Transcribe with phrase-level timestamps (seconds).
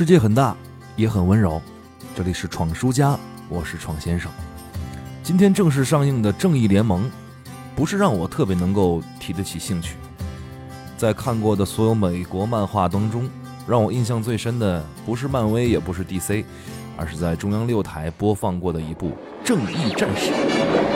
[0.00, 0.56] 世界很大，
[0.96, 1.60] 也很温柔。
[2.16, 3.18] 这里是闯书家，
[3.50, 4.32] 我是闯先生。
[5.22, 7.04] 今天正式上映的《正义联盟》，
[7.76, 9.96] 不是让我特别能够提得起兴趣。
[10.96, 13.28] 在看过的所有美国漫画当中，
[13.68, 16.46] 让我印象最深的不是漫威，也不是 DC，
[16.96, 19.08] 而是在中央六台播放过的一部
[19.44, 20.30] 《正义战士》。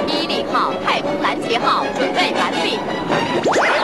[0.09, 3.84] 伊利号太空拦截号准备完毕。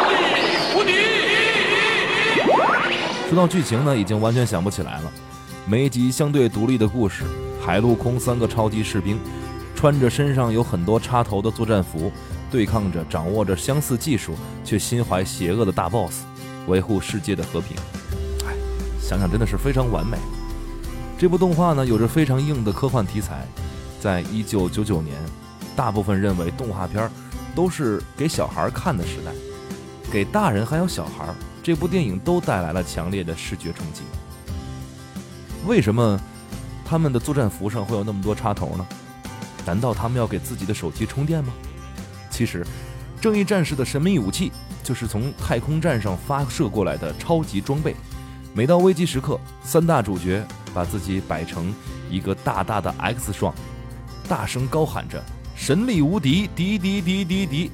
[3.30, 5.12] 说到剧情呢，已经完全想不起来了。
[5.64, 7.22] 每一集相对独立的故事，
[7.64, 9.20] 海陆空三个超级士兵，
[9.72, 12.10] 穿着身上有很多插头的作战服，
[12.50, 16.24] 对抗着掌握着相似技术却心怀邪恶的大 BOSS，
[16.66, 17.76] 维护世界的和平。
[18.48, 18.52] 哎，
[19.00, 20.18] 想想真的是非常完美。
[21.16, 23.46] 这部动画呢，有着非常硬的科幻题材。
[24.00, 25.16] 在一九九九年，
[25.76, 27.08] 大部分认为动画片
[27.54, 29.30] 都是给小孩看的时代，
[30.10, 31.32] 给大人还有小孩。
[31.62, 34.02] 这部电影都带来了强烈的视觉冲击。
[35.66, 36.18] 为什么
[36.84, 38.86] 他们的作战服上会有那么多插头呢？
[39.66, 41.52] 难道他们要给自己的手机充电吗？
[42.30, 42.66] 其实，
[43.20, 44.50] 正义战士的神秘武器
[44.82, 47.94] 就是从太空站上发射过来的超级装备。
[48.54, 50.42] 每到危机时刻，三大主角
[50.72, 51.72] 把自己摆成
[52.10, 53.54] 一个大大的 X 状，
[54.26, 55.22] 大声高喊着
[55.54, 57.70] “神力无敌，敌敌敌敌敌”，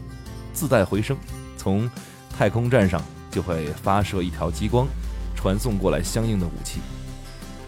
[0.53, 1.17] 自带回声，
[1.57, 1.89] 从
[2.37, 3.01] 太空站上。
[3.37, 4.89] 就会发射一条激光，
[5.35, 6.81] 传送过来相应的武器。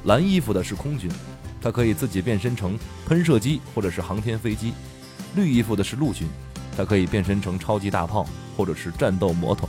[0.05, 1.11] 蓝衣服的是空军，
[1.61, 4.73] 它可以自己变身成喷射机或者是航天飞机；
[5.37, 6.27] 绿衣服的是陆军，
[6.75, 9.69] 它可以变身成超级大炮或者是战斗摩托。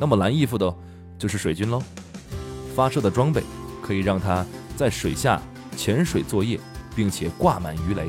[0.00, 0.74] 那么蓝衣服的
[1.16, 1.80] 就是水军喽，
[2.74, 3.40] 发射的装备
[3.80, 4.44] 可以让它
[4.76, 5.40] 在水下
[5.76, 6.58] 潜水作业，
[6.96, 8.08] 并且挂满鱼雷。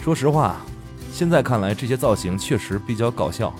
[0.00, 0.58] 说实话，
[1.12, 3.52] 现在看来这些造型确实比较搞笑，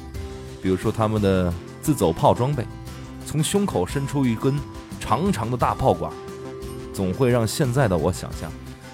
[0.62, 1.52] 比如说他们的。
[1.82, 2.64] 自走炮装备，
[3.26, 4.56] 从胸口伸出一根
[5.00, 6.12] 长长的大炮管，
[6.94, 8.50] 总会让现在的我想象，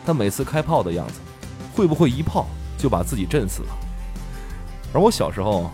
[0.06, 1.20] 他每次开炮的样子，
[1.75, 2.47] 会不会一炮
[2.78, 3.69] 就把自己震死了？
[4.94, 5.71] 而我小时候，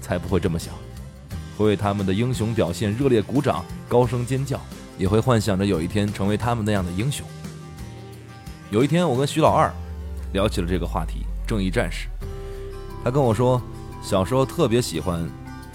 [0.00, 0.72] 才不会这么想，
[1.58, 4.60] 会为他们的英雄表现热烈鼓掌、高声尖叫，
[4.96, 7.26] 也会幻想着有一天成为他们那样的英雄。
[8.70, 9.68] 有一天，我跟徐老二
[10.32, 12.06] 聊起了这个话题——正义战士，
[13.02, 13.60] 他跟我说，
[14.00, 15.28] 小时候特别喜欢。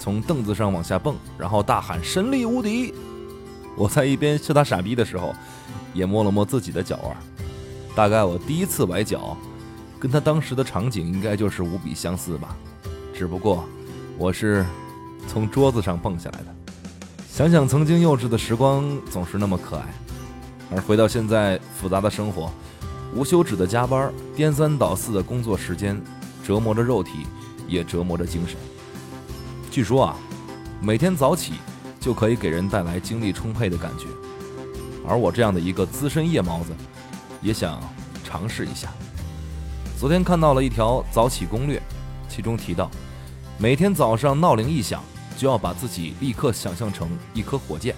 [0.08, 2.94] 从凳子上往下蹦，然后大喊“神力无敌”。
[3.76, 5.34] 我在一边笑他傻逼的时候，
[5.92, 7.14] 也摸了摸自己的脚腕。
[7.94, 9.36] 大概我第一次崴脚，
[10.00, 12.56] 跟他当时的场景应该就是无比相似吧。
[13.12, 13.66] 只不过
[14.16, 14.64] 我是
[15.26, 16.46] 从桌子上蹦下来的。
[17.28, 19.84] 想想曾经幼稚的时光，总是那么可爱。
[20.70, 22.50] 而回到现在复杂的生活，
[23.14, 26.00] 无休止的加班，颠三倒四的工作时间，
[26.42, 27.26] 折磨着肉体，
[27.68, 28.56] 也折磨着精神。
[29.78, 30.16] 据说啊，
[30.80, 31.52] 每天早起
[32.00, 34.06] 就可以给人带来精力充沛的感觉，
[35.06, 36.72] 而我这样的一个资深夜猫子，
[37.40, 37.80] 也想
[38.24, 38.88] 尝试一下。
[39.96, 41.80] 昨天看到了一条早起攻略，
[42.28, 42.90] 其中提到，
[43.56, 45.00] 每天早上闹铃一响，
[45.36, 47.94] 就要把自己立刻想象成一颗火箭，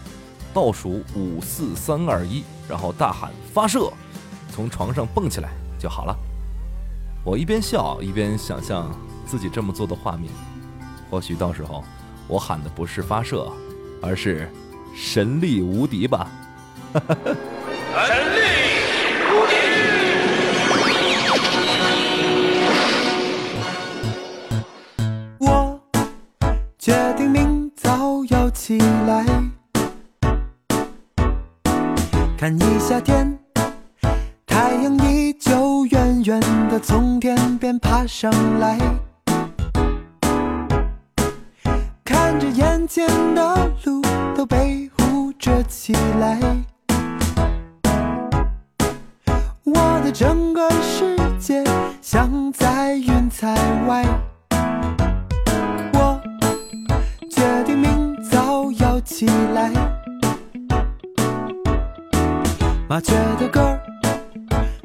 [0.53, 3.91] 倒数五四三二一，然后大喊发射，
[4.53, 5.49] 从床上蹦起来
[5.79, 6.15] 就好了。
[7.25, 10.31] 我一边笑一边想象自己这么做的画面。
[11.11, 11.85] 或许到时候，
[12.29, 13.51] 我喊的不是发射，
[14.01, 14.49] 而是
[14.95, 16.31] 神力无敌吧。
[16.93, 17.03] 神
[18.37, 18.41] 力
[19.27, 19.55] 无敌！
[25.39, 25.81] 我
[26.79, 29.27] 决定明早要起来，
[32.39, 33.37] 看一下天，
[34.47, 38.79] 太阳依旧远远的从天边爬上来。
[42.41, 44.01] 着眼前的路
[44.35, 46.41] 都被护着起来，
[49.65, 51.63] 我的整个世界
[52.01, 53.55] 像在云彩
[53.87, 54.07] 外。
[55.93, 56.19] 我
[57.31, 59.71] 决定明早要起来，
[62.89, 63.79] 麻雀的歌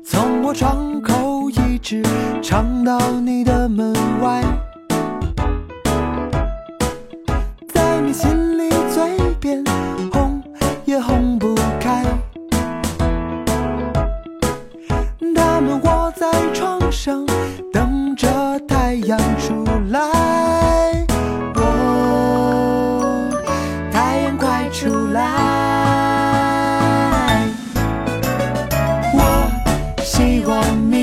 [0.04, 2.04] 从我窗口一直
[2.42, 4.44] 唱到你的门外。
[8.18, 9.62] 心里嘴边
[10.14, 10.42] 哄
[10.86, 12.02] 也哄不开，
[15.36, 17.26] 他们窝在床上
[17.74, 20.00] 等着太阳出来。
[21.56, 23.28] 哦，
[23.92, 25.22] 太阳快出来！
[29.14, 29.20] 我
[30.06, 30.56] 希望
[30.90, 30.94] 你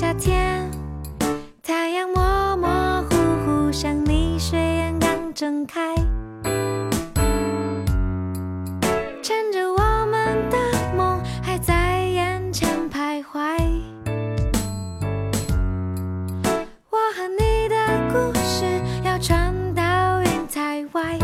[0.00, 0.70] 夏天
[1.60, 3.16] 太阳模模糊
[3.66, 5.92] 糊像你睡眼刚睁开
[9.20, 10.56] 趁着我们的
[10.96, 13.58] 梦还在眼前徘徊
[16.90, 17.76] 我和你的
[18.12, 18.64] 故事
[19.02, 21.18] 要传到云彩外。